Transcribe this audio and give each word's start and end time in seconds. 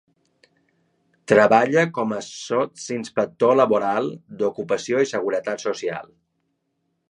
Treballa 1.31 1.83
com 1.97 2.15
a 2.15 2.23
Sotsinspector 2.29 3.53
laboral 3.61 4.11
d'ocupació 4.41 5.07
i 5.07 5.13
seguretat 5.15 5.69
social. 5.71 6.13